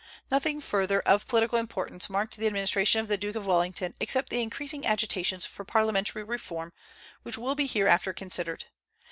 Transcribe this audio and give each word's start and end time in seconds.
Nothing 0.31 0.59
further 0.61 0.99
of 1.01 1.27
political 1.27 1.59
importance 1.59 2.09
marked 2.09 2.35
the 2.35 2.47
administration 2.47 3.01
of 3.01 3.07
the 3.07 3.19
Duke 3.19 3.35
of 3.35 3.45
Wellington 3.45 3.93
except 3.99 4.31
the 4.31 4.41
increasing 4.41 4.83
agitations 4.83 5.45
for 5.45 5.63
parliamentary 5.63 6.23
reform, 6.23 6.73
which 7.21 7.37
will 7.37 7.53
be 7.53 7.67
hereafter 7.67 8.11
considered. 8.11 8.65